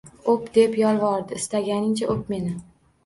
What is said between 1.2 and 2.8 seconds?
Istaganingcha o‘p meni!